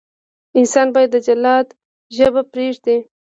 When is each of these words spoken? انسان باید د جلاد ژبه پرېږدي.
انسان 0.59 0.87
باید 0.95 1.09
د 1.13 1.17
جلاد 1.27 1.67
ژبه 2.17 2.41
پرېږدي. 2.51 2.97